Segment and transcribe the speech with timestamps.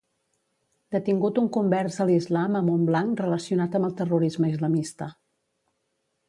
[0.95, 5.11] Detingut un convers a l'islam a Montblanc relacionat amb el terrorisme islamista